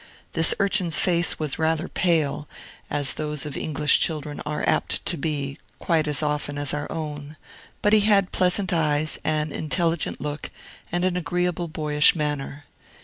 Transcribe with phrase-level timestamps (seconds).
[0.31, 2.47] This urchin's face was rather pale
[2.89, 7.35] (as those of English children are apt to be, quite as often as our own),
[7.83, 10.49] but he had pleasant eyes, an intelligent look,
[10.91, 12.65] and an agreeable, boyish manner.